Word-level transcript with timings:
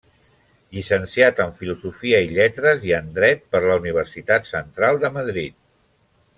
Llicenciat 0.77 1.41
en 1.45 1.53
Filosofia 1.59 2.23
i 2.29 2.33
Lletres 2.39 2.83
i 2.89 2.95
en 3.01 3.13
Dret 3.19 3.47
per 3.53 3.63
la 3.69 3.79
Universitat 3.85 4.53
Central 4.55 5.01
de 5.07 5.17
Madrid. 5.23 5.61